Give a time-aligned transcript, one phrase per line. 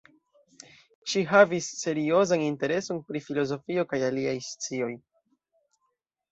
[1.13, 4.93] Ŝi havis seriozan intereson pri filozofio kaj aliaj scioj.